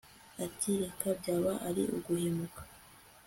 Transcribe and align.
ati 0.45 0.69
reka 0.81 1.07
byaba 1.19 1.51
ari 1.67 1.83
uguhemuka 1.97 2.61